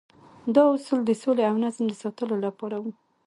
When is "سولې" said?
1.21-1.43